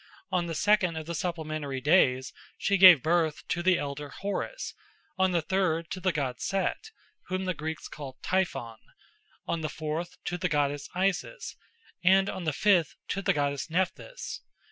[0.31, 4.73] On the second of the supplementary days she gave birth to the elder Horus,
[5.19, 6.89] on the third to the god Set,
[7.27, 8.77] whom the Greeks called Typhon,
[9.47, 11.55] on the fourth to the goddess Isis,
[12.03, 14.41] and on the fifth to the goddess Nephthys.